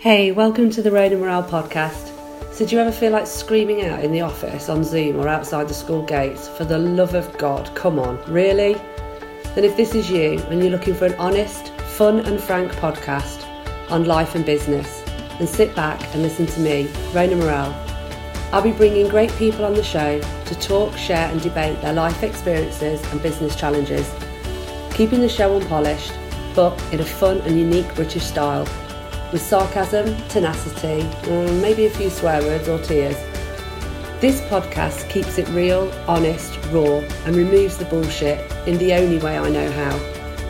[0.00, 2.14] Hey, welcome to the Rona Morale podcast.
[2.54, 5.66] So, do you ever feel like screaming out in the office, on Zoom, or outside
[5.66, 6.46] the school gates?
[6.46, 8.74] For the love of God, come on, really?
[9.56, 13.44] Then, if this is you and you're looking for an honest, fun, and frank podcast
[13.90, 15.02] on life and business,
[15.36, 17.74] then sit back and listen to me, Rona Morale.
[18.52, 22.22] I'll be bringing great people on the show to talk, share, and debate their life
[22.22, 24.14] experiences and business challenges,
[24.94, 26.12] keeping the show unpolished,
[26.54, 28.64] but in a fun and unique British style
[29.32, 33.16] with sarcasm, tenacity, and maybe a few swear words or tears.
[34.20, 39.38] This podcast keeps it real, honest, raw, and removes the bullshit in the only way
[39.38, 39.96] I know how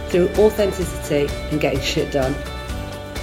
[0.09, 2.35] through authenticity and getting shit done.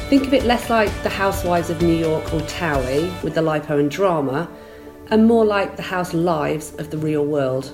[0.10, 3.80] Think of it less like the Housewives of New York or Towie with the lipo
[3.80, 4.48] and drama,
[5.10, 7.72] and more like the house lives of the real world.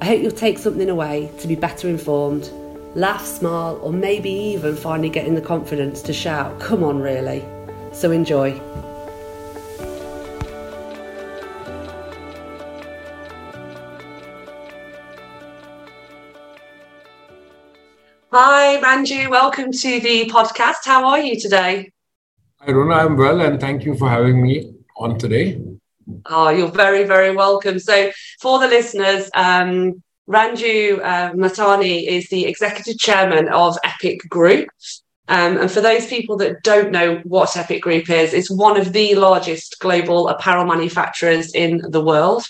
[0.00, 2.50] I hope you'll take something away to be better informed
[2.94, 7.44] laugh, smile, or maybe even finally getting the confidence to shout, Come on, really.
[7.92, 8.60] So enjoy.
[18.30, 19.30] Hi, Ranju.
[19.30, 20.86] Welcome to the podcast.
[20.86, 21.92] How are you today?
[22.60, 22.94] Hi, Rona.
[22.94, 25.60] I'm well, and thank you for having me on today.
[26.26, 27.78] Oh, you're very, very welcome.
[27.78, 34.68] So, for the listeners, um, Ranju uh, Mahtani is the executive chairman of Epic Group.
[35.28, 38.92] Um, and for those people that don't know what Epic Group is, it's one of
[38.92, 42.44] the largest global apparel manufacturers in the world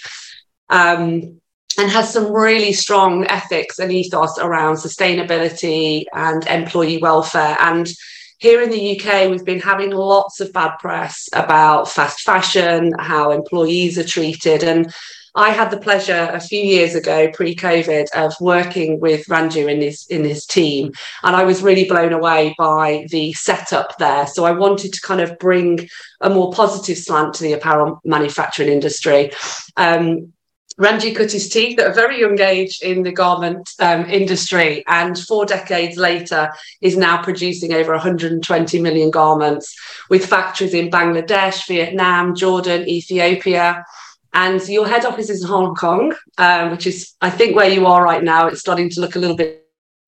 [0.68, 1.40] um,
[1.78, 7.56] and has some really strong ethics and ethos around sustainability and employee welfare.
[7.60, 7.88] And
[8.38, 13.30] here in the UK, we've been having lots of bad press about fast fashion, how
[13.30, 14.64] employees are treated.
[14.64, 14.92] And
[15.34, 20.06] I had the pleasure a few years ago, pre-COVID, of working with Ranju in his
[20.08, 24.26] in his team, and I was really blown away by the setup there.
[24.26, 25.88] So I wanted to kind of bring
[26.20, 29.30] a more positive slant to the apparel manufacturing industry.
[29.76, 30.32] Um,
[30.78, 35.18] Ranju cut his teeth at a very young age in the garment um, industry, and
[35.18, 39.74] four decades later is now producing over 120 million garments
[40.08, 43.84] with factories in Bangladesh, Vietnam, Jordan, Ethiopia.
[44.34, 47.86] And your head office is in Hong Kong, um, which is, I think, where you
[47.86, 48.46] are right now.
[48.46, 49.58] It's starting to look a little bit.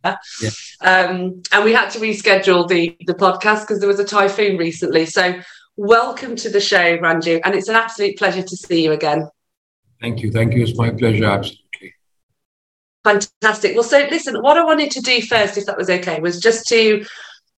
[0.04, 0.50] Yeah.
[0.80, 5.06] Um, and we had to reschedule the the podcast because there was a typhoon recently.
[5.06, 5.40] So,
[5.76, 9.28] welcome to the show, Ranju, and it's an absolute pleasure to see you again.
[10.00, 10.30] Thank you.
[10.30, 10.62] Thank you.
[10.62, 11.24] It's my pleasure.
[11.24, 11.94] Absolutely.
[13.04, 13.74] Fantastic.
[13.74, 16.66] Well, so listen, what I wanted to do first, if that was okay, was just
[16.68, 17.04] to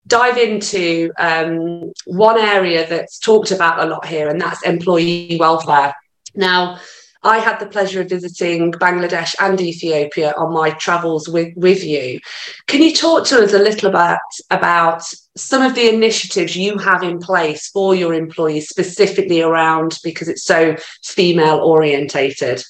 [0.07, 5.95] dive into um, one area that's talked about a lot here, and that's employee welfare.
[6.35, 6.79] Now,
[7.25, 12.19] I had the pleasure of visiting Bangladesh and Ethiopia on my travels with, with you.
[12.67, 14.19] Can you talk to us a little about,
[14.51, 15.01] about
[15.35, 20.45] some of the initiatives you have in place for your employees, specifically around because it's
[20.45, 22.63] so female orientated?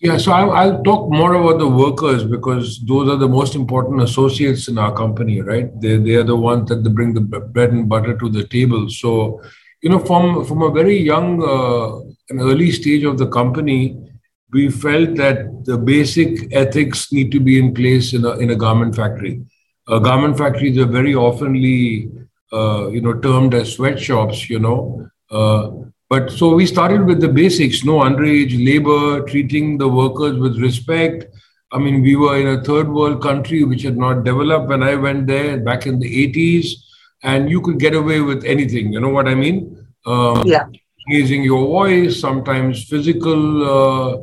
[0.00, 4.02] Yeah, so I'll, I'll, talk more about the workers because those are the most important
[4.02, 5.68] associates in our company, right?
[5.80, 8.90] They, they are the ones that bring the bread and butter to the table.
[8.90, 9.40] So
[9.84, 13.96] you know, from from a very young, uh, an early stage of the company,
[14.52, 18.56] we felt that the basic ethics need to be in place in a in a
[18.56, 19.42] garment factory.
[19.88, 22.10] Uh, garment factories are very oftenly,
[22.52, 24.48] uh, you know, termed as sweatshops.
[24.48, 25.70] You know, uh,
[26.08, 31.26] but so we started with the basics: no underage labor, treating the workers with respect.
[31.72, 34.94] I mean, we were in a third world country which had not developed when I
[34.94, 36.68] went there back in the 80s
[37.24, 38.92] and you could get away with anything.
[38.92, 39.84] You know what I mean?
[40.06, 40.66] Um, yeah.
[41.08, 44.16] Raising your voice, sometimes physical uh,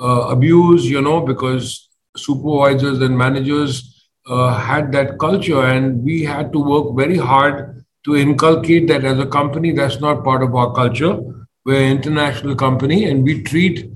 [0.00, 6.52] uh, abuse, you know, because supervisors and managers uh, had that culture, and we had
[6.52, 9.72] to work very hard to inculcate that as a company.
[9.72, 11.18] That's not part of our culture.
[11.64, 13.90] We're an international company, and we treat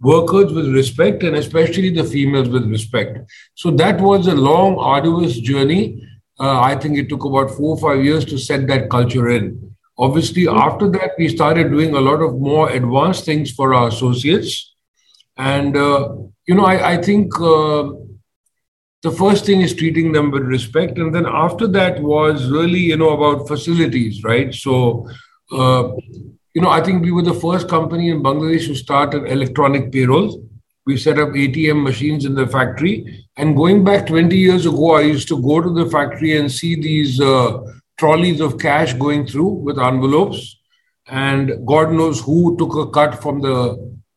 [0.00, 3.18] workers with respect, and especially the females with respect.
[3.54, 6.02] So that was a long, arduous journey
[6.40, 9.69] uh, I think it took about four or five years to set that culture in.
[10.00, 14.74] Obviously, after that, we started doing a lot of more advanced things for our associates.
[15.36, 16.14] And, uh,
[16.46, 17.90] you know, I, I think uh,
[19.02, 20.96] the first thing is treating them with respect.
[20.96, 24.54] And then after that was really, you know, about facilities, right?
[24.54, 25.06] So,
[25.52, 25.90] uh,
[26.54, 29.92] you know, I think we were the first company in Bangladesh to start an electronic
[29.92, 30.48] payroll.
[30.86, 33.26] We set up ATM machines in the factory.
[33.36, 36.74] And going back 20 years ago, I used to go to the factory and see
[36.74, 37.60] these uh,
[38.00, 40.56] trolleys of cash going through with envelopes.
[41.06, 43.56] And God knows who took a cut from the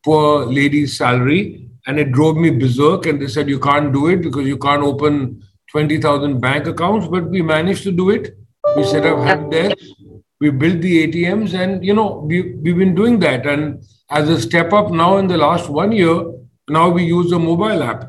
[0.04, 1.68] poor lady's salary.
[1.86, 3.06] And it drove me berserk.
[3.06, 7.08] And they said, You can't do it because you can't open 20,000 bank accounts.
[7.08, 8.36] But we managed to do it.
[8.76, 9.84] We set up help desks.
[10.40, 13.46] We built the ATMs, and you know we we've been doing that.
[13.46, 16.16] And as a step up now in the last one year,
[16.68, 18.04] now we use a mobile app,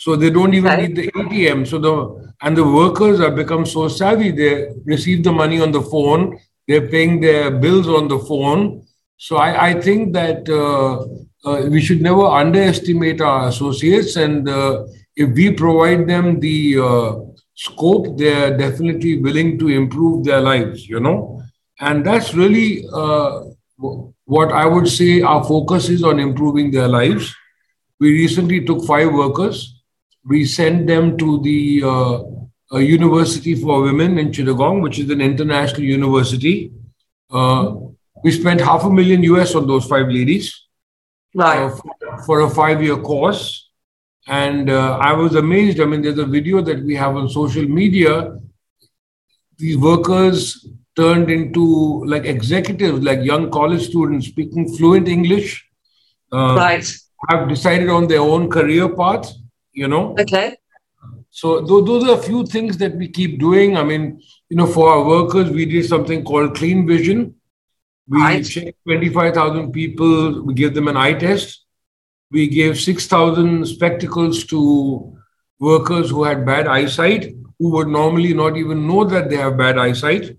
[0.00, 1.66] so they don't even need the ATM.
[1.68, 1.94] So the
[2.40, 6.38] and the workers have become so savvy; they receive the money on the phone.
[6.66, 8.86] They're paying their bills on the phone.
[9.18, 11.04] So I, I think that uh,
[11.46, 14.86] uh, we should never underestimate our associates, and uh,
[15.16, 17.10] if we provide them the uh,
[17.54, 20.88] scope, they're definitely willing to improve their lives.
[20.88, 21.42] You know,
[21.78, 23.42] and that's really uh,
[24.24, 25.20] what I would say.
[25.20, 27.34] Our focus is on improving their lives.
[27.98, 29.76] We recently took five workers.
[30.24, 31.82] We sent them to the
[32.72, 36.72] uh, University for Women in Chittagong, which is an international university.
[37.30, 37.74] Uh,
[38.22, 40.66] we spent half a million US on those five ladies
[41.34, 41.58] right.
[41.58, 43.70] Uh, for, for, a five year course.
[44.28, 45.80] And uh, I was amazed.
[45.80, 48.36] I mean, there's a video that we have on social media.
[49.56, 55.66] These workers turned into like executives, like young college students speaking fluent English.
[56.32, 56.96] Uh, right.
[57.28, 59.30] Have decided on their own career path,
[59.72, 60.16] you know.
[60.18, 60.56] Okay.
[61.30, 63.76] So th- those are a few things that we keep doing.
[63.76, 67.34] I mean, you know, for our workers, we did something called Clean Vision
[68.10, 68.44] we right.
[68.44, 70.42] checked 25,000 people.
[70.42, 71.64] We gave them an eye test.
[72.32, 75.16] We gave 6,000 spectacles to
[75.60, 79.78] workers who had bad eyesight, who would normally not even know that they have bad
[79.78, 80.36] eyesight.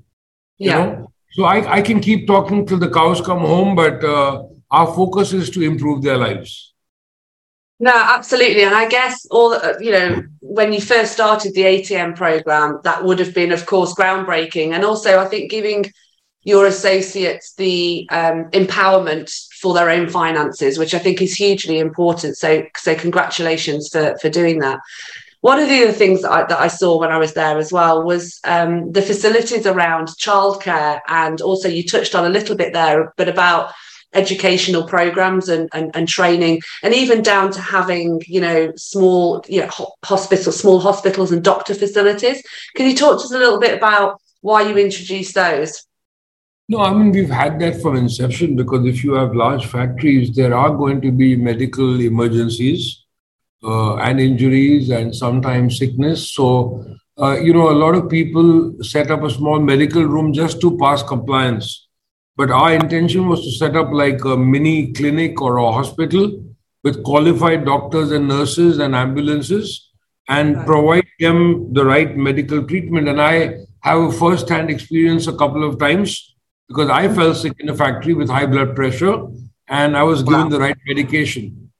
[0.57, 0.85] Yeah.
[0.85, 1.11] know?
[1.31, 5.31] So I, I can keep talking till the cows come home, but uh, our focus
[5.31, 6.70] is to improve their lives.
[7.81, 8.61] No, absolutely.
[8.61, 13.03] And I guess all, uh, you know, when you first started the ATM program, that
[13.03, 14.71] would have been, of course, groundbreaking.
[14.71, 15.91] And also, I think giving
[16.43, 22.37] your associates the um, empowerment for their own finances, which I think is hugely important.
[22.37, 24.79] So, so congratulations for for doing that.
[25.39, 27.71] One of the other things that I, that I saw when I was there as
[27.71, 32.73] well was um, the facilities around childcare, and also you touched on a little bit
[32.73, 33.71] there, but about
[34.13, 39.61] educational programs and, and, and training and even down to having you know small you
[39.61, 39.69] know
[40.03, 42.43] hospital small hospitals and doctor facilities
[42.75, 45.85] can you talk to us a little bit about why you introduced those
[46.71, 50.55] no, I mean, we've had that from inception because if you have large factories, there
[50.55, 53.03] are going to be medical emergencies
[53.61, 56.31] uh, and injuries and sometimes sickness.
[56.31, 56.85] So,
[57.19, 60.77] uh, you know, a lot of people set up a small medical room just to
[60.77, 61.89] pass compliance.
[62.37, 66.43] But our intention was to set up like a mini clinic or a hospital
[66.83, 69.89] with qualified doctors and nurses and ambulances
[70.27, 70.65] and right.
[70.65, 73.07] provide them the right medical treatment.
[73.07, 76.35] And I have a first hand experience a couple of times
[76.67, 79.27] because I fell sick in a factory with high blood pressure
[79.67, 80.49] and I was given wow.
[80.49, 81.71] the right medication.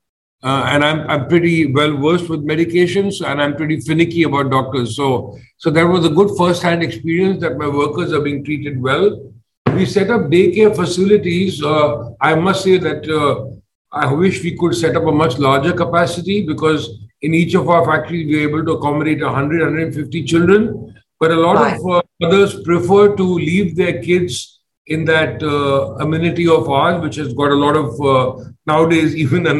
[0.44, 4.96] Uh, and I'm, I'm pretty well versed with medications and I'm pretty finicky about doctors.
[4.96, 8.82] So, so that was a good first hand experience that my workers are being treated
[8.82, 9.32] well.
[9.76, 11.64] We set up daycare facilities.
[11.64, 13.56] Uh, I must say that uh,
[13.92, 16.90] I wish we could set up a much larger capacity because
[17.22, 20.96] in each of our factories, we're able to accommodate 100, 150 children.
[21.20, 21.80] But a lot right.
[21.80, 27.16] of uh, others prefer to leave their kids in that uh, amenity of ours, which
[27.16, 29.54] has got a lot of uh, nowadays even a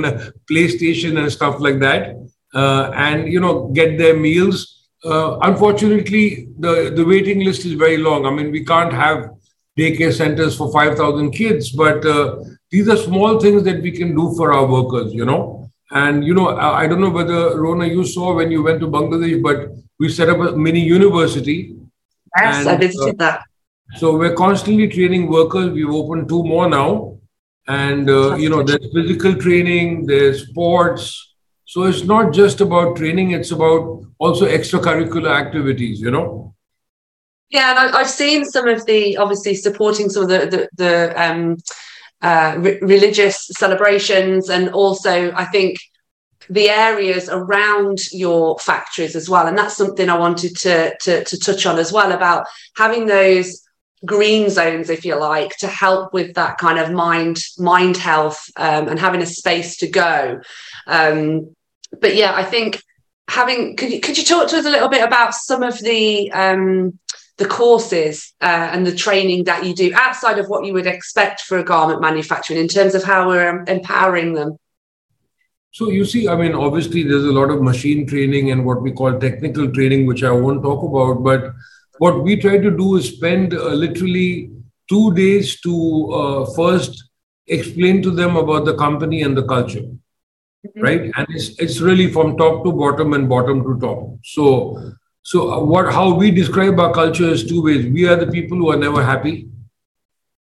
[0.50, 2.16] PlayStation and stuff like that,
[2.54, 4.90] uh, and you know get their meals.
[5.04, 8.26] Uh, unfortunately, the the waiting list is very long.
[8.26, 9.30] I mean, we can't have
[9.82, 12.38] daycare centers for five thousand kids, but uh,
[12.70, 15.14] these are small things that we can do for our workers.
[15.14, 18.80] You know, and you know, I don't know whether Rona you saw when you went
[18.82, 19.70] to Bangladesh, but
[20.00, 21.76] we set up a mini university.
[22.40, 23.42] Yes, and, I visited that
[23.98, 25.72] so we're constantly training workers.
[25.72, 27.18] We've opened two more now,
[27.68, 31.36] and uh, you know there's physical training, there's sports.
[31.66, 36.00] So it's not just about training; it's about also extracurricular activities.
[36.00, 36.56] You know.
[37.52, 41.58] Yeah, and I've seen some of the obviously supporting some of the the, the um,
[42.22, 45.78] uh, re- religious celebrations, and also I think
[46.50, 49.48] the areas around your factories as well.
[49.48, 53.62] And that's something I wanted to, to, to touch on as well about having those
[54.06, 58.88] green zones if you like to help with that kind of mind mind health um,
[58.88, 60.42] and having a space to go
[60.88, 61.56] um,
[62.00, 62.82] but yeah i think
[63.28, 66.32] having could you, could you talk to us a little bit about some of the
[66.32, 66.98] um,
[67.42, 71.42] the courses uh, and the training that you do outside of what you would expect
[71.42, 74.58] for a garment manufacturing in terms of how we're empowering them
[75.74, 78.92] so you see, I mean, obviously there's a lot of machine training and what we
[78.92, 81.24] call technical training, which I won't talk about.
[81.24, 81.54] But
[81.98, 84.52] what we try to do is spend uh, literally
[84.90, 85.74] two days to
[86.12, 87.12] uh, first
[87.48, 90.82] explain to them about the company and the culture mm-hmm.
[90.82, 94.46] right and it's, it's really from top to bottom and bottom to top so
[95.24, 97.86] So, uh, what how we describe our culture is two ways.
[97.86, 99.50] We are the people who are never happy,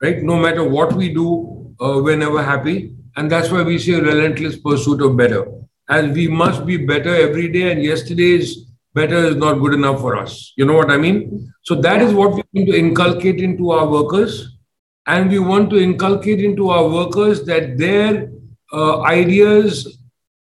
[0.02, 0.22] right?
[0.24, 4.58] No matter what we do, uh, we're never happy, and that's why we say relentless
[4.58, 5.46] pursuit of better.
[5.88, 10.18] As we must be better every day, and yesterday's better is not good enough for
[10.18, 10.54] us.
[10.58, 11.54] You know what I mean?
[11.62, 14.58] So that is what we want to inculcate into our workers,
[15.06, 18.32] and we want to inculcate into our workers that their
[18.74, 20.00] uh, ideas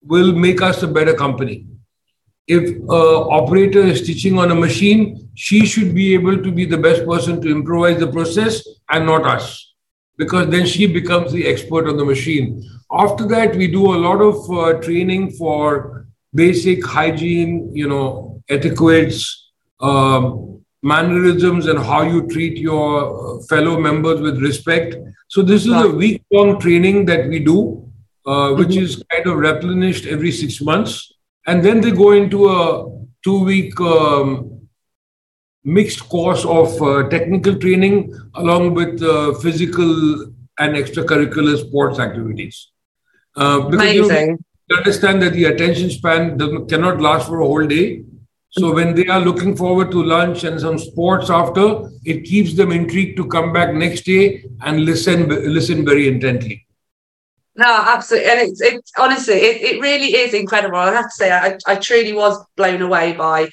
[0.03, 1.67] will make us a better company
[2.47, 6.77] if an operator is teaching on a machine, she should be able to be the
[6.77, 9.73] best person to improvise the process and not us,
[10.17, 12.63] because then she becomes the expert on the machine.
[12.91, 19.51] After that, we do a lot of uh, training for basic hygiene, you know, etiquettes,
[19.79, 24.95] um, mannerisms, and how you treat your fellow members with respect.
[25.29, 27.91] So this is a week-long training that we do,
[28.27, 28.83] uh, which mm-hmm.
[28.83, 31.11] is kind of replenished every six months
[31.47, 32.89] and then they go into a
[33.23, 34.67] two week um,
[35.63, 40.23] mixed course of uh, technical training along with uh, physical
[40.59, 42.71] and extracurricular sports activities.
[43.35, 44.37] Uh, because Amazing.
[44.67, 48.03] You understand that the attention span cannot last for a whole day.
[48.49, 52.71] So when they are looking forward to lunch and some sports after, it keeps them
[52.71, 56.64] intrigued to come back next day and listen listen very intently.
[57.57, 60.77] No, absolutely, and it's it honestly, it, it really is incredible.
[60.77, 63.49] I have to say, I, I truly was blown away by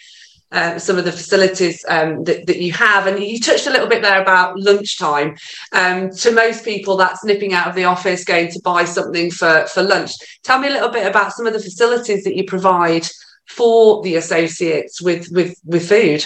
[0.52, 3.06] uh, some of the facilities um, that, that you have.
[3.06, 5.37] And you touched a little bit there about lunchtime.
[5.73, 9.66] Um, to most people, that's nipping out of the office, going to buy something for,
[9.66, 10.12] for lunch.
[10.42, 13.09] Tell me a little bit about some of the facilities that you provide
[13.49, 16.25] for the associates with, with, with food.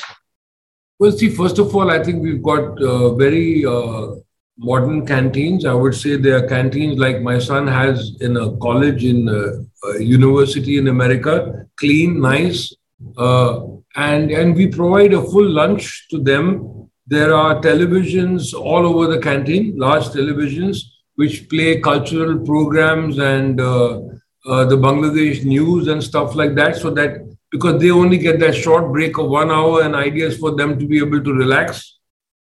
[0.98, 4.16] Well, see, first of all, I think we've got uh, very uh,
[4.58, 5.64] modern canteens.
[5.64, 9.88] I would say they are canteens like my son has in a college in a,
[9.88, 12.74] a university in America, clean, nice,
[13.16, 13.60] uh,
[13.96, 16.88] and and we provide a full lunch to them.
[17.06, 20.78] There are televisions all over the canteen, large televisions
[21.14, 24.00] which play cultural programs and uh,
[24.46, 28.54] uh, the Bangladesh news and stuff like that, so that because they only get that
[28.54, 31.98] short break of one hour and ideas for them to be able to relax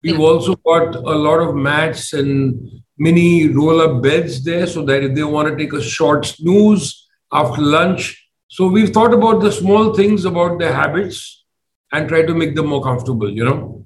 [0.04, 5.04] We've also got a lot of mats and mini roll up beds there so that
[5.04, 8.28] if they want to take a short snooze after lunch.
[8.48, 11.46] So we've thought about the small things about their habits
[11.92, 13.83] and try to make them more comfortable, you know?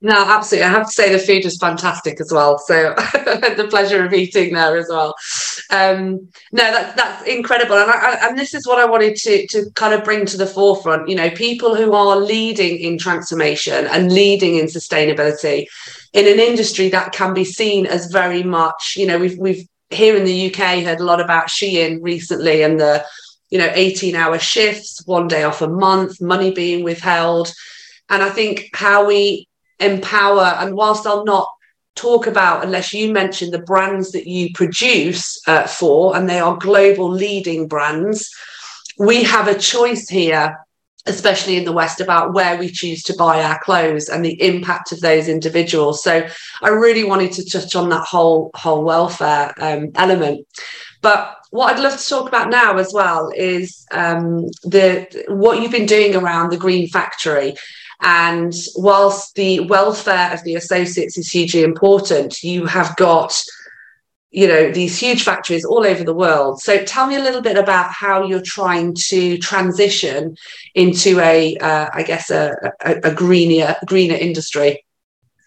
[0.00, 0.66] No, absolutely.
[0.66, 2.56] I have to say the food is fantastic as well.
[2.58, 5.14] So the pleasure of eating there as well.
[5.70, 9.70] Um, no, that's that's incredible, and I, and this is what I wanted to to
[9.74, 11.08] kind of bring to the forefront.
[11.08, 15.66] You know, people who are leading in transformation and leading in sustainability
[16.12, 18.94] in an industry that can be seen as very much.
[18.96, 22.78] You know, we've we've here in the UK heard a lot about Shein recently and
[22.78, 23.04] the
[23.50, 27.52] you know 18 hour shifts, one day off a month, money being withheld.
[28.10, 29.47] And I think how we
[29.80, 30.54] empower.
[30.58, 31.48] And whilst I'll not
[31.94, 36.56] talk about unless you mention the brands that you produce uh, for, and they are
[36.56, 38.30] global leading brands,
[38.98, 40.56] we have a choice here.
[41.06, 44.92] Especially in the West, about where we choose to buy our clothes and the impact
[44.92, 46.02] of those individuals.
[46.02, 46.28] So,
[46.60, 50.46] I really wanted to touch on that whole whole welfare um, element.
[51.00, 55.72] But what I'd love to talk about now as well is um, the what you've
[55.72, 57.54] been doing around the Green Factory
[58.00, 63.34] and whilst the welfare of the associates is hugely important, you have got
[64.30, 66.60] you know these huge factories all over the world.
[66.60, 70.36] So tell me a little bit about how you're trying to transition
[70.74, 74.84] into a, uh, I guess a, a, a, greener greener industry.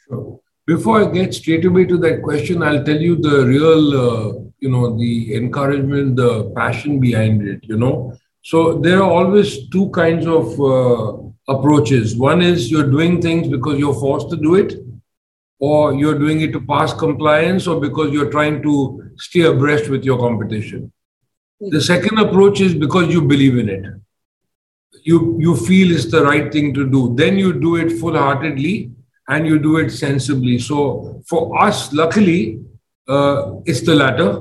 [0.08, 0.40] Sure.
[0.66, 4.70] before i get straight away to that question i'll tell you the real uh, you
[4.70, 8.14] know the encouragement the passion behind it you know.
[8.44, 12.16] So there are always two kinds of uh, approaches.
[12.16, 14.74] One is you're doing things because you're forced to do it,
[15.60, 20.04] or you're doing it to pass compliance, or because you're trying to stay abreast with
[20.04, 20.92] your competition.
[21.60, 23.86] The second approach is because you believe in it.
[25.04, 27.14] You, you feel it's the right thing to do.
[27.16, 28.92] Then you do it full heartedly
[29.28, 30.58] and you do it sensibly.
[30.60, 32.62] So for us, luckily,
[33.08, 34.40] uh, it's the latter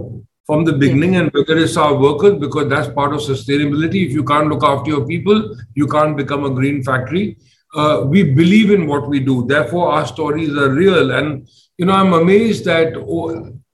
[0.51, 4.05] from the beginning and whether it's our workers because that's part of sustainability.
[4.07, 7.37] If you can't look after your people you can't become a green factory.
[7.73, 9.47] Uh, we believe in what we do.
[9.47, 11.13] Therefore our stories are real.
[11.19, 13.29] And you know i'm amazed that oh,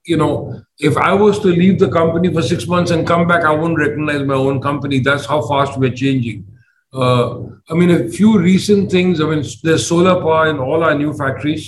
[0.05, 3.45] you know if i was to leave the company for six months and come back
[3.45, 5.01] i wouldn't recognize my own company.
[5.01, 6.47] That's how fast we're changing.
[6.93, 7.25] Uh,
[7.71, 11.13] i mean a few recent things i mean there's solar power in all our new
[11.23, 11.65] factories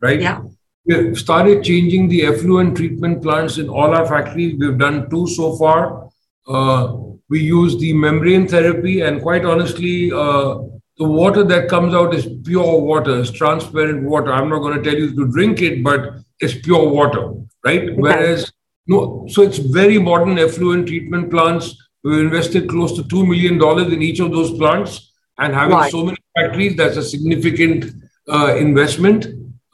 [0.00, 0.20] right?
[0.20, 0.40] Yeah
[0.86, 4.56] We've started changing the effluent treatment plants in all our factories.
[4.58, 6.10] We've done two so far.
[6.46, 6.96] Uh,
[7.30, 10.58] we use the membrane therapy, and quite honestly, uh,
[10.98, 14.32] the water that comes out is pure water, it's transparent water.
[14.32, 17.32] I'm not going to tell you to drink it, but it's pure water,
[17.64, 17.82] right?
[17.82, 17.94] Okay.
[17.96, 18.52] Whereas,
[18.86, 21.76] no, so it's very modern effluent treatment plants.
[22.04, 25.12] We've invested close to $2 million in each of those plants.
[25.38, 25.90] And having right.
[25.90, 27.86] so many factories, that's a significant
[28.28, 29.26] uh, investment.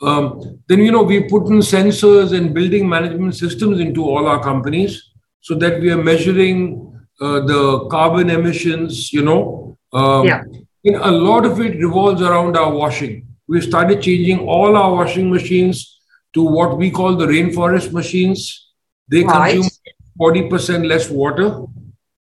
[0.02, 4.42] Um, then, you know, we put in sensors and building management systems into all our
[4.42, 6.90] companies so that we are measuring
[7.20, 9.76] uh, the carbon emissions, you know.
[9.92, 10.42] Um, yeah.
[10.84, 13.26] In a lot of it revolves around our washing.
[13.46, 16.00] We started changing all our washing machines
[16.34, 18.70] to what we call the rainforest machines.
[19.08, 19.54] They right.
[19.54, 19.70] consume
[20.18, 21.64] 40% less water,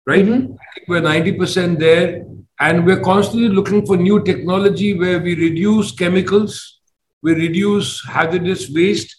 [0.05, 0.25] right?
[0.25, 0.55] Mm-hmm.
[0.88, 2.25] we're 90% there.
[2.60, 6.79] And we're constantly looking for new technology where we reduce chemicals,
[7.23, 9.15] we reduce hazardous waste.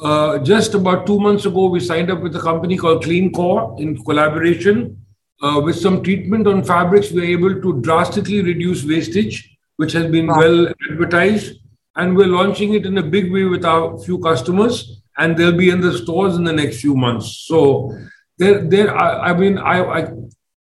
[0.00, 3.74] Uh, just about two months ago, we signed up with a company called Clean Core
[3.78, 5.04] in collaboration.
[5.42, 10.26] Uh, with some treatment on fabrics, we're able to drastically reduce wastage, which has been
[10.26, 10.38] wow.
[10.38, 11.56] well advertised.
[11.96, 15.70] And we're launching it in a big way with our few customers, and they'll be
[15.70, 17.44] in the stores in the next few months.
[17.48, 17.96] So,
[18.36, 18.96] there, there.
[18.96, 20.12] I, I mean, I, I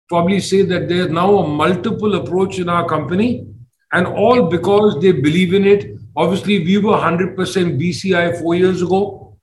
[0.10, 3.48] probably say that there's now a multiple approach in our company,
[3.94, 9.38] and all because they believe in it Obviously, we were 100% BCI four years ago.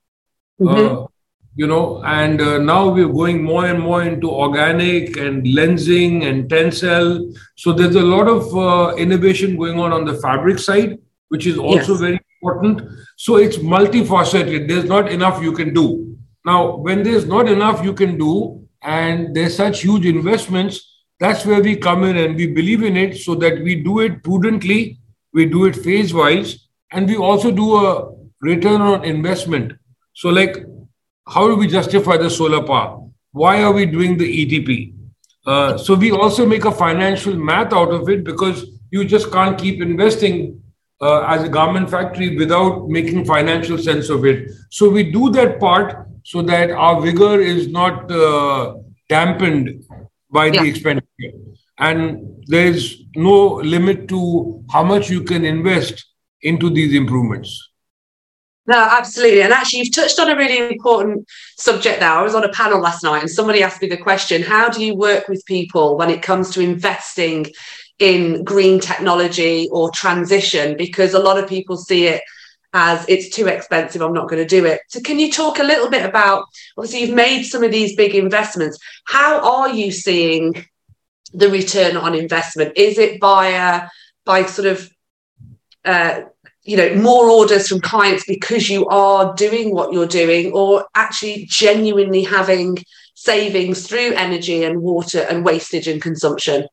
[0.61, 0.97] Mm-hmm.
[0.97, 1.07] Uh,
[1.57, 6.49] you know, and uh, now we're going more and more into organic and Lenzing and
[6.49, 7.37] tencel.
[7.57, 10.99] So there's a lot of uh, innovation going on on the fabric side,
[11.29, 12.00] which is also yes.
[12.00, 12.89] very important.
[13.17, 14.69] So it's multifaceted.
[14.69, 16.17] There's not enough you can do.
[16.45, 21.61] Now, when there's not enough you can do, and there's such huge investments, that's where
[21.61, 25.00] we come in and we believe in it so that we do it prudently
[25.33, 29.73] we do it phase wise, and we also do a return on investment.
[30.15, 30.57] So, like,
[31.29, 33.09] how do we justify the solar power?
[33.33, 34.95] Why are we doing the ETP?
[35.47, 39.59] Uh, so, we also make a financial math out of it because you just can't
[39.59, 40.61] keep investing
[41.01, 44.51] uh, as a garment factory without making financial sense of it.
[44.71, 48.75] So, we do that part so that our vigor is not uh,
[49.09, 49.85] dampened
[50.31, 50.62] by yeah.
[50.62, 51.38] the expenditure
[51.79, 56.05] and there's no limit to how much you can invest
[56.43, 57.71] into these improvements.
[58.67, 59.43] No, absolutely.
[59.43, 62.11] And actually, you've touched on a really important subject there.
[62.11, 64.85] I was on a panel last night and somebody asked me the question How do
[64.85, 67.47] you work with people when it comes to investing
[67.99, 70.77] in green technology or transition?
[70.77, 72.23] Because a lot of people see it
[72.73, 74.81] as it's too expensive, I'm not going to do it.
[74.89, 76.45] So, can you talk a little bit about
[76.77, 78.79] obviously, you've made some of these big investments.
[79.05, 80.65] How are you seeing
[81.33, 82.73] the return on investment?
[82.77, 83.88] Is it by
[84.25, 84.90] by sort of
[85.85, 86.23] uh,
[86.62, 91.47] you know more orders from clients because you are doing what you're doing, or actually
[91.49, 92.79] genuinely having
[93.14, 96.66] savings through energy and water and wastage and consumption?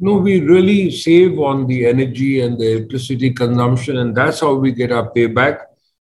[0.00, 4.70] No, we really save on the energy and the electricity consumption, and that's how we
[4.70, 5.62] get our payback.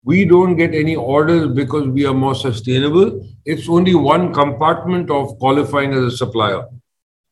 [0.05, 3.26] We don't get any orders because we are more sustainable.
[3.44, 6.66] It's only one compartment of qualifying as a supplier.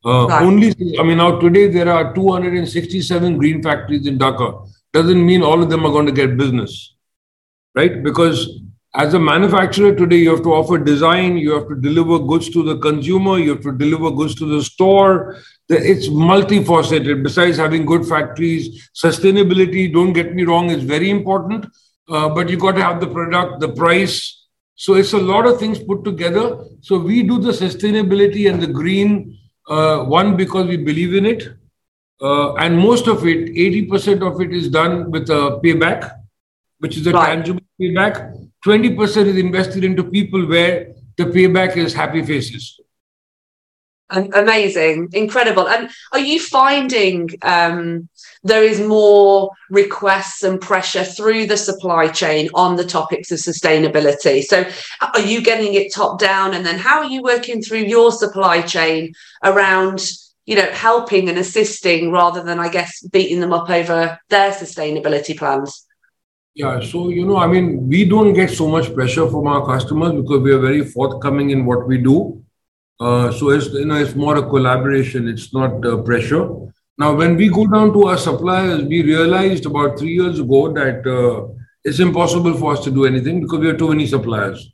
[0.04, 0.26] Uh.
[0.26, 4.68] Only, I mean, now today there are 267 green factories in Dhaka.
[4.92, 6.94] Doesn't mean all of them are going to get business,
[7.74, 8.02] right?
[8.02, 8.60] Because
[8.94, 12.62] as a manufacturer today, you have to offer design, you have to deliver goods to
[12.62, 15.36] the consumer, you have to deliver goods to the store.
[15.68, 17.22] It's multifaceted.
[17.22, 21.66] Besides having good factories, sustainability, don't get me wrong, is very important.
[22.08, 24.46] Uh, but you got to have the product, the price.
[24.74, 26.64] So it's a lot of things put together.
[26.80, 29.37] So we do the sustainability and the green
[29.68, 31.48] uh, one, because we believe in it.
[32.20, 36.10] Uh, and most of it, 80% of it is done with a payback,
[36.78, 37.26] which is a right.
[37.26, 38.34] tangible payback.
[38.66, 42.80] 20% is invested into people where the payback is happy faces.
[44.10, 45.68] Amazing, incredible.
[45.68, 48.08] And are you finding um,
[48.42, 54.42] there is more requests and pressure through the supply chain on the topics of sustainability?
[54.42, 54.64] So,
[55.14, 56.54] are you getting it top down?
[56.54, 59.12] And then, how are you working through your supply chain
[59.44, 60.06] around,
[60.46, 65.36] you know, helping and assisting rather than, I guess, beating them up over their sustainability
[65.36, 65.84] plans?
[66.54, 70.12] Yeah, so you know, I mean, we don't get so much pressure from our customers
[70.12, 72.42] because we are very forthcoming in what we do
[73.00, 75.28] uh, so it's you know it's more a collaboration.
[75.28, 76.50] It's not uh, pressure.
[76.98, 81.06] Now, when we go down to our suppliers, we realized about three years ago that
[81.06, 84.72] uh, it's impossible for us to do anything because we have too many suppliers.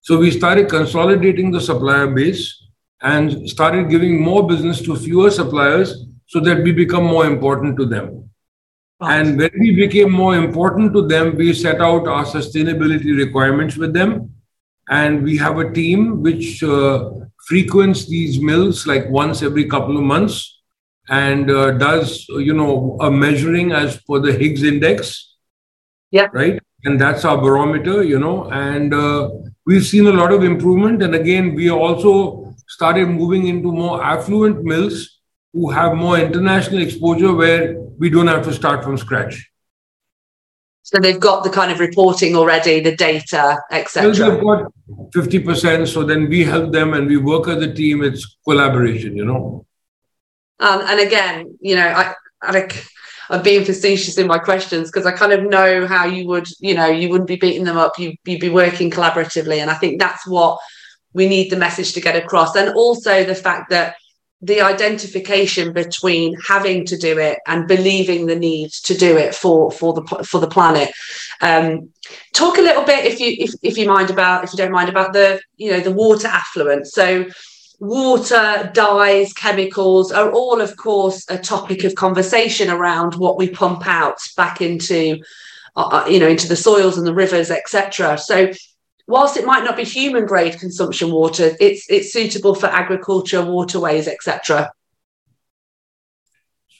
[0.00, 2.60] So we started consolidating the supplier base
[3.02, 7.86] and started giving more business to fewer suppliers so that we become more important to
[7.86, 8.28] them.
[9.00, 13.92] And when we became more important to them, we set out our sustainability requirements with
[13.92, 14.34] them.
[14.88, 17.10] And we have a team which uh,
[17.46, 20.54] frequents these mills like once every couple of months
[21.08, 25.36] and uh, does you know a measuring as per the Higgs index.
[26.10, 26.28] Yeah.
[26.32, 26.60] Right.
[26.84, 29.30] And that's our barometer, you know, and uh,
[29.64, 31.02] we've seen a lot of improvement.
[31.02, 35.20] And again, we also started moving into more affluent mills
[35.54, 39.50] who have more international exposure where we don't have to start from scratch.
[40.82, 44.10] So they've got the kind of reporting already, the data, etc.
[44.10, 44.72] Well, they've got
[45.12, 45.88] 50%.
[45.88, 48.04] So then we help them and we work as a team.
[48.04, 49.66] It's collaboration, you know.
[50.60, 52.68] Um, and again, you know, I, I
[53.30, 56.74] I'm being facetious in my questions because I kind of know how you would, you
[56.74, 57.98] know, you wouldn't be beating them up.
[57.98, 59.58] You, you'd be working collaboratively.
[59.58, 60.58] And I think that's what
[61.12, 62.54] we need the message to get across.
[62.54, 63.96] And also the fact that
[64.42, 69.70] the identification between having to do it and believing the need to do it for
[69.70, 70.92] for the for the planet.
[71.40, 71.90] Um,
[72.34, 74.90] talk a little bit, if you if, if you mind about if you don't mind
[74.90, 76.86] about the you know the water effluent.
[76.86, 77.24] So
[77.80, 83.86] water, dyes, chemicals are all, of course, a topic of conversation around what we pump
[83.86, 85.20] out back into,
[85.76, 88.18] uh, uh you know, into the soils and the rivers, etc.
[88.18, 88.52] So,
[89.06, 94.08] whilst it might not be human grade consumption water, it's it's suitable for agriculture, waterways,
[94.08, 94.72] etc.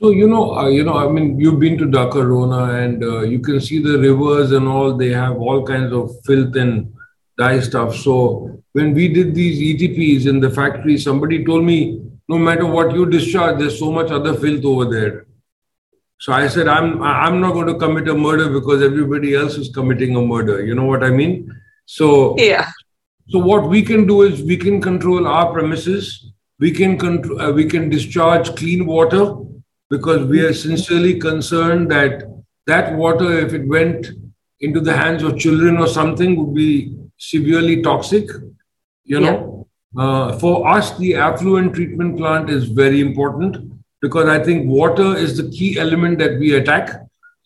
[0.01, 3.21] So you know, uh, you know, I mean, you've been to Dhaka, Rona, and uh,
[3.21, 4.97] you can see the rivers and all.
[4.97, 6.93] They have all kinds of filth and
[7.37, 7.97] dye stuff.
[7.97, 12.95] So when we did these ETPs in the factory, somebody told me, no matter what
[12.95, 15.27] you discharge, there's so much other filth over there.
[16.19, 19.69] So I said, I'm I'm not going to commit a murder because everybody else is
[19.75, 20.65] committing a murder.
[20.65, 21.55] You know what I mean?
[21.87, 22.71] So yeah.
[23.29, 26.33] So what we can do is we can control our premises.
[26.59, 27.41] We can control.
[27.41, 29.37] Uh, we can discharge clean water
[29.91, 32.23] because we are sincerely concerned that
[32.67, 34.09] that water, if it went
[34.61, 38.29] into the hands of children or something, would be severely toxic
[39.05, 39.67] you know.
[39.97, 40.03] Yeah.
[40.03, 43.57] uh, for us the effluent treatment plant is very important
[44.01, 46.91] because i think water is the key element that we attack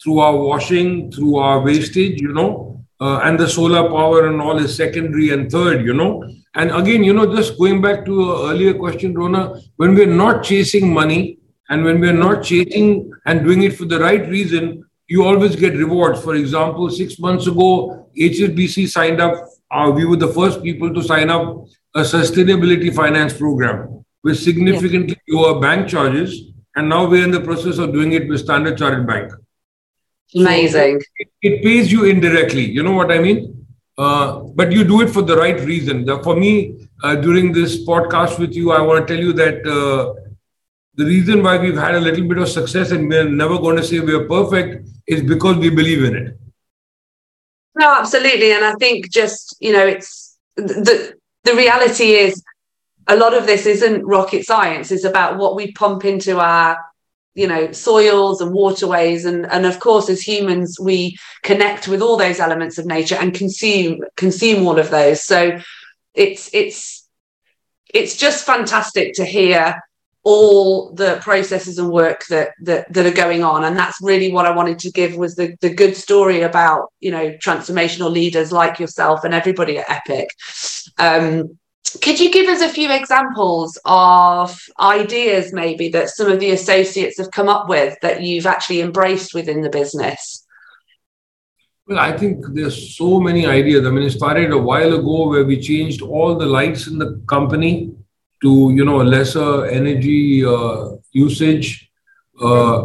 [0.02, 2.64] through our washing through our wastage you know.
[3.00, 6.24] Uh, and the solar power and all is secondary and third you know.
[6.56, 10.42] And again you know just going back to an earlier question rona when we're not
[10.42, 15.24] chasing money and when we're not chasing and doing it for the right reason you
[15.24, 16.20] always get rewards.
[16.20, 19.34] For example six months ago hsbc signed up
[19.70, 25.16] uh, we were the first people to sign up a sustainability finance program with significantly
[25.26, 25.40] yeah.
[25.40, 26.52] lower bank charges.
[26.76, 29.32] And now we're in the process of doing it with Standard Chartered Bank.
[30.34, 31.00] Amazing.
[31.00, 32.64] So it, it, pays you indirectly.
[32.64, 33.66] You know what I mean?
[33.96, 36.06] Uh, but you do it for the right reason.
[36.22, 40.14] For me, uh, during this podcast with you, I want to tell you that uh,
[40.94, 43.82] the reason why we've had a little bit of success and we're never going to
[43.82, 46.38] say we're perfect is because we believe in it.
[47.74, 48.52] No, absolutely.
[48.52, 52.42] And I think just, you know, it's the the reality is
[53.06, 56.78] a lot of this isn't rocket science, it's about what we pump into our
[57.34, 62.16] you know soils and waterways and and of course as humans we connect with all
[62.16, 65.56] those elements of nature and consume consume all of those so
[66.14, 67.06] it's it's
[67.94, 69.80] it's just fantastic to hear
[70.24, 73.64] all the processes and work that, that that are going on.
[73.64, 77.10] And that's really what i wanted to give was the, the good story about you
[77.10, 80.30] know transformational leaders like yourself and everybody at epic.
[80.98, 81.58] Um,
[82.02, 87.16] could you give us a few examples of ideas maybe that some of the associates
[87.18, 90.44] have come up with that you've actually embraced within the business?
[91.86, 93.86] Well, I think there's so many ideas.
[93.86, 97.22] I mean, it started a while ago where we changed all the lights in the
[97.26, 97.94] company
[98.42, 101.90] to you know lesser energy uh, usage.
[102.40, 102.84] Uh,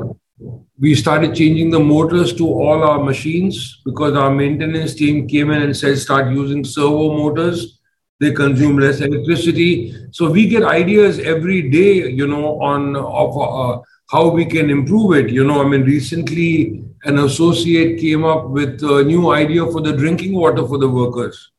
[0.79, 5.61] we started changing the motors to all our machines because our maintenance team came in
[5.61, 7.79] and said start using servo motors.
[8.19, 9.95] They consume less electricity.
[10.11, 15.15] So we get ideas every day, you know, on of uh, how we can improve
[15.15, 15.29] it.
[15.29, 19.93] You know, I mean, recently an associate came up with a new idea for the
[19.93, 21.51] drinking water for the workers.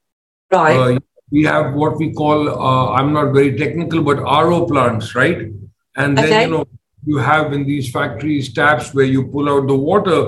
[0.51, 0.99] Right.
[1.35, 4.19] We have what we call uh, i'm not very technical but
[4.49, 5.39] ro plants right?
[5.97, 6.43] And then okay.
[6.45, 6.65] you know
[7.11, 10.19] you have in these factories taps where you pull out the water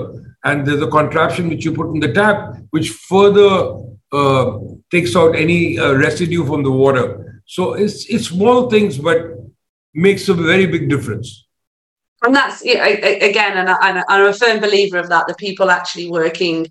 [0.43, 2.37] and there's a contraption which you put in the tap
[2.71, 3.51] which further
[4.11, 4.57] uh,
[4.91, 7.41] takes out any uh, residue from the water.
[7.45, 9.19] So it's it's small things but
[9.93, 11.45] makes a very big difference.
[12.23, 16.09] And that's again and, I, and i'm a firm believer of that the people actually
[16.09, 16.65] working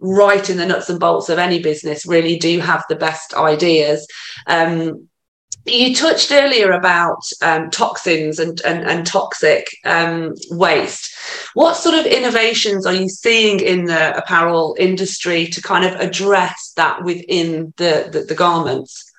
[0.00, 4.06] right in the nuts and bolts of any business really do have the best ideas.
[4.46, 5.08] Um,
[5.64, 11.14] you touched earlier about um, toxins and, and, and toxic um, waste.
[11.54, 16.72] What sort of innovations are you seeing in the apparel industry to kind of address
[16.76, 19.12] that within the, the, the garments?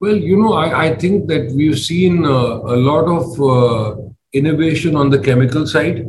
[0.00, 4.00] Well, you know, I, I think that we've seen uh, a lot of uh,
[4.32, 6.06] innovation on the chemical side,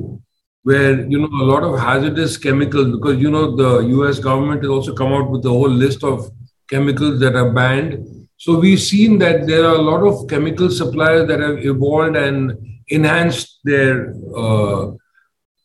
[0.66, 4.18] where you know a lot of hazardous chemicals, because you know the U.S.
[4.18, 6.32] government has also come out with a whole list of
[6.68, 8.28] chemicals that are banned.
[8.38, 12.58] So we've seen that there are a lot of chemical suppliers that have evolved and
[12.88, 14.92] enhanced their, uh,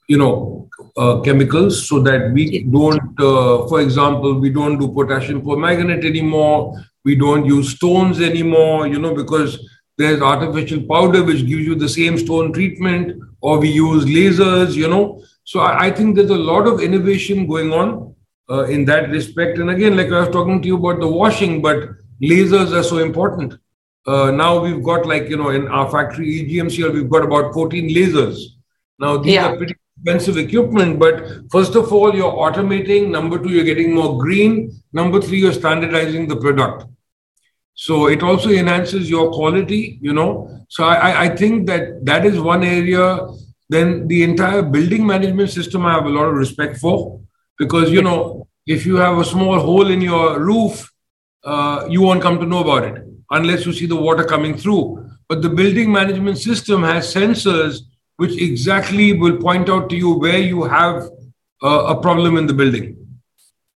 [0.06, 5.40] you know, uh, chemicals so that we don't, uh, for example, we don't do potassium
[5.40, 6.74] permanganate anymore.
[7.04, 9.58] We don't use stones anymore, you know, because
[9.96, 14.88] there's artificial powder which gives you the same stone treatment, or we use lasers, you
[14.88, 15.22] know.
[15.44, 18.14] So I, I think there's a lot of innovation going on
[18.50, 19.59] uh, in that respect.
[19.59, 21.88] And again, like I was talking to you about the washing, but
[22.22, 23.55] lasers are so important.
[24.07, 27.53] Uh, now we've got like, you know, in our factory EGMC here, we've got about
[27.53, 28.38] 14 lasers.
[28.98, 29.46] Now these yeah.
[29.46, 33.11] are pretty expensive equipment, but first of all, you're automating.
[33.11, 34.83] Number two, you're getting more green.
[34.92, 36.85] Number three, you're standardizing the product.
[37.87, 40.66] So it also enhances your quality, you know.
[40.69, 43.27] So I, I think that that is one area.
[43.71, 47.23] Then the entire building management system, I have a lot of respect for
[47.59, 50.93] because, you know, if you have a small hole in your roof,
[51.43, 55.03] uh, you won't come to know about it unless you see the water coming through.
[55.27, 57.79] But the building management system has sensors
[58.16, 61.09] which exactly will point out to you where you have
[61.62, 62.99] uh, a problem in the building.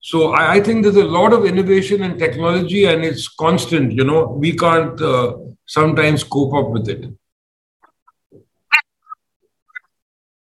[0.03, 3.93] So I, I, think there's a lot of innovation and technology, and it's constant.
[3.93, 5.37] You know, we can't uh,
[5.67, 7.05] sometimes cope up with it.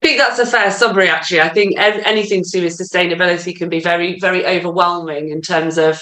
[0.03, 1.43] I think that's a fair summary, actually.
[1.43, 6.01] I think anything to do with sustainability can be very, very overwhelming in terms of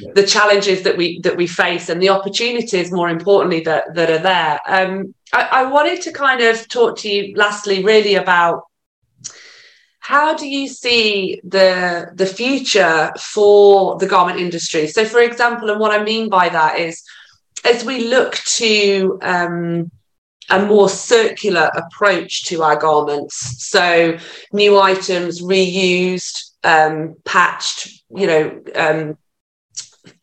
[0.00, 0.10] yeah.
[0.16, 4.18] the challenges that we that we face and the opportunities, more importantly, that that are
[4.18, 4.60] there.
[4.66, 8.64] Um, I, I wanted to kind of talk to you, lastly, really about
[10.10, 14.88] how do you see the the future for the garment industry?
[14.88, 17.00] So, for example, and what I mean by that is,
[17.64, 19.92] as we look to um,
[20.50, 23.36] a more circular approach to our garments,
[23.68, 24.18] so
[24.52, 28.44] new items reused, um, patched, you know,
[28.74, 29.16] um,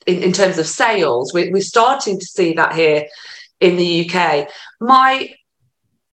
[0.05, 1.33] in, in terms of sales.
[1.33, 3.05] We're, we're starting to see that here
[3.61, 4.49] in the UK.
[4.81, 5.33] My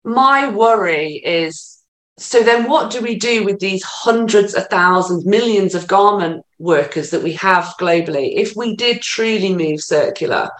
[0.04, 1.77] my worry is
[2.18, 7.10] so then what do we do with these hundreds of thousands, millions of garment workers
[7.10, 8.34] that we have globally?
[8.36, 10.50] If we did truly move circular,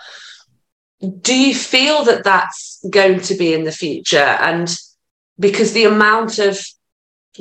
[1.21, 4.19] do you feel that that's going to be in the future?
[4.19, 4.75] And
[5.39, 6.59] because the amount of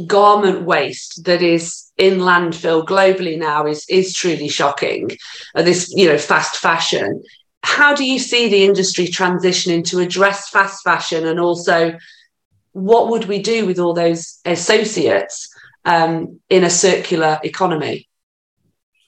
[0.06, 5.10] garment waste that is in landfill globally now is is truly shocking.
[5.56, 7.24] Uh, this you know fast fashion.
[7.64, 11.98] How do you see the industry transitioning to address fast fashion and also
[12.78, 15.50] what would we do with all those associates
[15.84, 18.08] um, in a circular economy?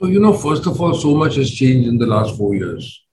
[0.02, 3.04] So, you know, first of all, so much has changed in the last four years.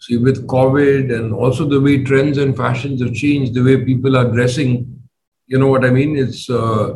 [0.00, 4.18] See, with COVID and also the way trends and fashions have changed, the way people
[4.18, 5.00] are dressing,
[5.46, 6.18] you know what I mean?
[6.18, 6.92] It's uh,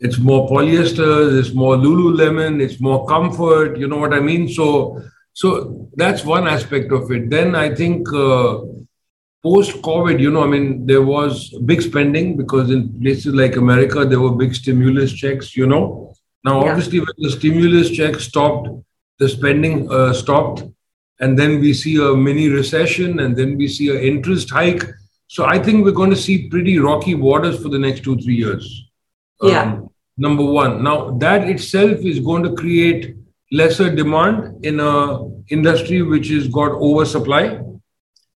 [0.00, 3.78] it's more polyester, it's more Lululemon, it's more comfort.
[3.78, 4.48] You know what I mean?
[4.48, 5.00] So
[5.32, 7.30] so that's one aspect of it.
[7.30, 8.58] Then I think uh,
[9.42, 14.04] post COVID, you know, I mean, there was big spending because in places like America
[14.04, 15.56] there were big stimulus checks.
[15.56, 16.70] You know, now yeah.
[16.70, 18.68] obviously when the stimulus check stopped,
[19.18, 20.62] the spending uh, stopped,
[21.20, 24.84] and then we see a mini recession, and then we see an interest hike
[25.32, 28.34] so I think we're going to see pretty rocky waters for the next two, three
[28.34, 28.90] years.
[29.40, 29.62] Yeah.
[29.62, 30.84] Um, number one.
[30.84, 33.16] Now that itself is going to create
[33.50, 37.62] lesser demand in a industry which has got oversupply.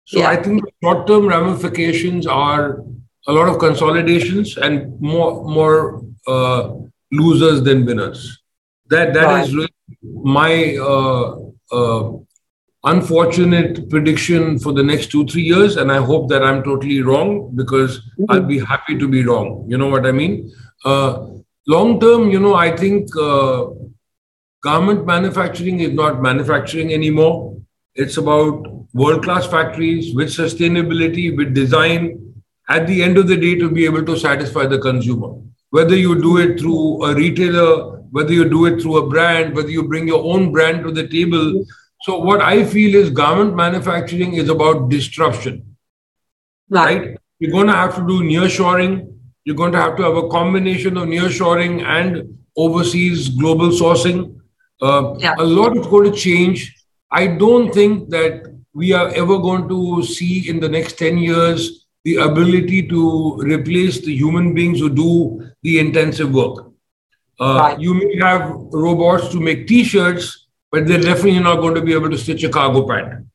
[0.05, 0.31] So yeah.
[0.31, 2.83] I think the short-term ramifications are
[3.27, 6.75] a lot of consolidations and more more uh,
[7.11, 8.41] losers than winners.
[8.89, 9.45] That that right.
[9.45, 11.37] is really my uh,
[11.73, 12.13] uh,
[12.85, 17.55] unfortunate prediction for the next two three years and i hope that i'm totally wrong
[17.55, 18.25] because mm-hmm.
[18.31, 20.51] i'll be happy to be wrong you know what i mean
[20.85, 21.29] uh,
[21.69, 23.67] long term you know i think uh,
[24.63, 27.57] garment manufacturing is not manufacturing anymore
[27.95, 32.35] it's about world class factories with sustainability with design
[32.69, 35.35] at the end of the day to be able to satisfy the consumer
[35.71, 39.71] whether you do it through a retailer whether you do it through a brand whether
[39.71, 41.65] you bring your own brand to the table
[42.03, 45.77] so what I feel is garment manufacturing is about disruption.
[46.69, 46.99] Right.
[46.99, 47.19] right?
[47.39, 49.15] You're going to have to do nearshoring.
[49.45, 54.41] You're going to have to have a combination of nearshoring and overseas global sourcing.
[54.81, 55.35] Uh, yeah.
[55.39, 56.75] A lot is going to change.
[57.11, 61.87] I don't think that we are ever going to see in the next 10 years
[62.05, 66.73] the ability to replace the human beings who do the intensive work.
[67.41, 67.81] Uh, right.
[67.81, 71.93] You may have robots to make t shirts, but they're definitely not going to be
[71.93, 73.27] able to stitch a cargo pant.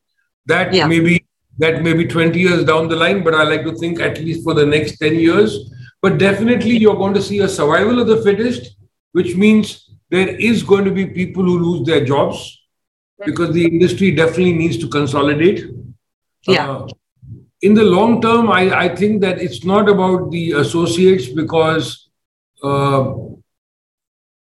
[0.46, 0.86] That yeah.
[0.86, 1.24] maybe
[1.58, 4.44] that may be 20 years down the line, but I like to think at least
[4.44, 5.70] for the next 10 years.
[6.00, 8.76] But definitely, you're going to see a survival of the fittest,
[9.12, 12.58] which means there is going to be people who lose their jobs
[13.24, 15.66] because the industry definitely needs to consolidate.
[16.46, 16.70] Yeah.
[16.70, 16.88] Uh,
[17.62, 22.08] in the long term, I, I think that it's not about the associates because
[22.62, 23.14] uh,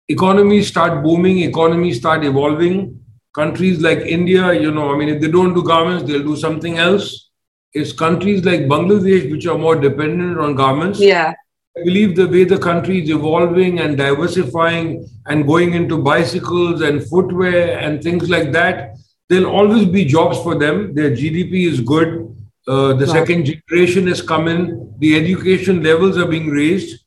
[0.09, 3.01] economies start booming, economies start evolving.
[3.35, 6.79] Countries like India, you know, I mean, if they don't do garments, they'll do something
[6.79, 7.31] else.
[7.73, 10.99] It's countries like Bangladesh which are more dependent on garments.
[10.99, 11.35] Yeah.
[11.79, 17.07] I believe the way the country is evolving and diversifying and going into bicycles and
[17.09, 18.97] footwear and things like that,
[19.29, 20.95] there'll always be jobs for them.
[20.95, 22.35] Their GDP is good.
[22.67, 24.93] Uh, the second generation is coming.
[24.99, 27.05] The education levels are being raised.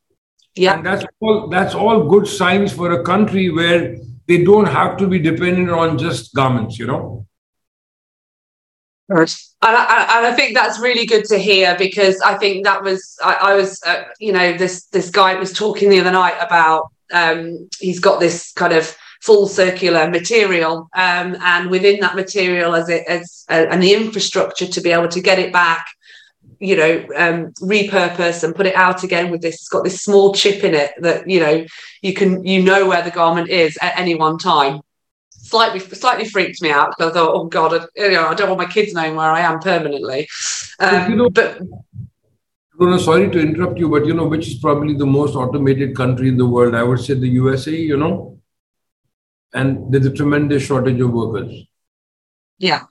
[0.54, 1.48] Yeah, and that's all.
[1.48, 5.98] That's all good signs for a country where they don't have to be dependent on
[5.98, 6.78] just garments.
[6.78, 7.26] You know.
[9.64, 13.16] And I, and I, think that's really good to hear because I think that was
[13.22, 16.90] I, I was uh, you know this this guy was talking the other night about
[17.12, 22.88] um, he's got this kind of full circular material um, and within that material as
[22.88, 25.86] it as uh, and the infrastructure to be able to get it back
[26.58, 30.34] you know um, repurpose and put it out again with this it's got this small
[30.34, 31.64] chip in it that you know
[32.02, 34.80] you can you know where the garment is at any one time
[35.52, 38.48] slightly slightly freaked me out because I thought, oh god, I, you know, I don't
[38.48, 40.28] want my kids knowing where I am permanently.
[40.80, 41.60] Um, you know, but
[42.80, 46.28] no, sorry to interrupt you, but you know, which is probably the most automated country
[46.28, 46.74] in the world?
[46.74, 47.76] I would say the USA.
[47.92, 48.40] You know,
[49.52, 51.52] and there's a tremendous shortage of workers.
[52.58, 52.82] Yeah.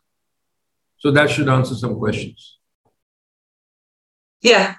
[0.98, 2.60] So that should answer some questions.
[4.42, 4.76] Yeah,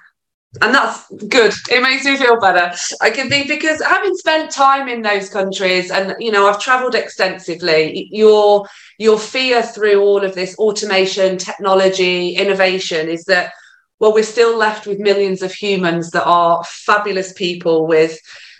[0.61, 1.53] and that's good.
[1.69, 2.75] It makes me feel better.
[3.01, 6.95] I can think because having spent time in those countries and you know i've traveled
[6.95, 8.67] extensively your
[8.99, 13.51] your fear through all of this automation technology innovation is that
[13.99, 18.19] well we're still left with millions of humans that are fabulous people with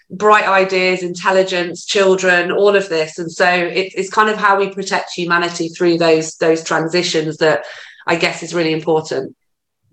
[0.10, 3.18] bright ideas intelligence children all of this.
[3.18, 7.66] And so it, it's kind of how we protect humanity through those those transitions that
[8.06, 9.36] i guess is really important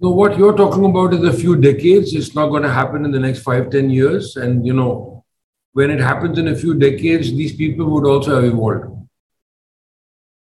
[0.00, 2.14] no, what you're talking about is a few decades.
[2.14, 4.36] It's not going to happen in the next five, ten years.
[4.36, 5.24] And you know,
[5.72, 8.96] when it happens in a few decades, these people would also have evolved.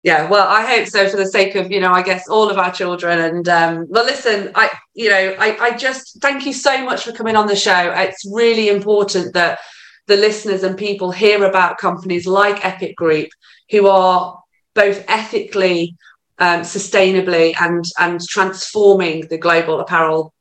[0.04, 2.58] Yeah, well, I hope so for the sake of, you know, I guess all of
[2.58, 3.20] our children.
[3.20, 7.12] And um, well, listen, I, you know, I, I just thank you so much for
[7.12, 7.92] coming on the show.
[7.92, 9.60] It's really important that
[10.08, 13.28] the listeners and people hear about companies like Epic Group
[13.70, 14.42] who are
[14.74, 15.96] both ethically
[16.38, 20.32] um, sustainably and and transforming the global apparel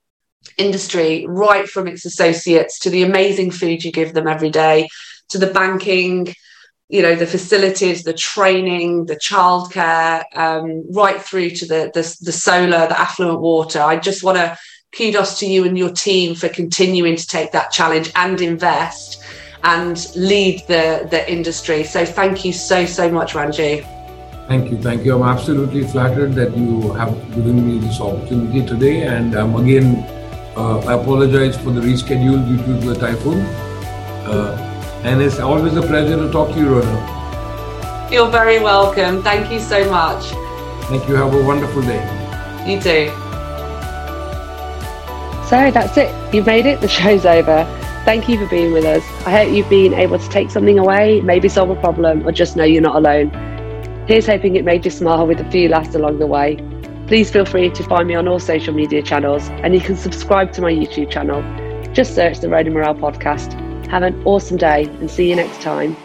[0.57, 4.87] industry right from its associates to the amazing food you give them every day
[5.29, 6.33] to the banking
[6.91, 12.31] you know the facilities the training the childcare um, right through to the, the the
[12.33, 13.79] solar the effluent water.
[13.79, 14.57] I just want to
[14.91, 19.23] kudos to you and your team for continuing to take that challenge and invest
[19.63, 21.85] and lead the the industry.
[21.85, 24.00] So thank you so so much ranju
[24.51, 25.15] Thank you, thank you.
[25.15, 29.03] I'm absolutely flattered that you have given me this opportunity today.
[29.03, 30.03] And um, again,
[30.57, 33.39] uh, I apologize for the reschedule due to the typhoon.
[34.27, 34.51] Uh,
[35.05, 38.09] and it's always a pleasure to talk to you, Rona.
[38.11, 39.23] You're very welcome.
[39.23, 40.25] Thank you so much.
[40.89, 41.15] Thank you.
[41.15, 42.03] Have a wonderful day.
[42.67, 43.07] You too.
[45.47, 46.13] So that's it.
[46.33, 46.81] You've made it.
[46.81, 47.63] The show's over.
[48.03, 49.03] Thank you for being with us.
[49.25, 52.57] I hope you've been able to take something away, maybe solve a problem, or just
[52.57, 53.50] know you're not alone.
[54.11, 56.57] Here's hoping it made you smile with a few laughs along the way.
[57.07, 60.51] Please feel free to find me on all social media channels and you can subscribe
[60.51, 61.41] to my YouTube channel.
[61.93, 63.53] Just search the Rona Morale podcast.
[63.87, 65.95] Have an awesome day and see you next time.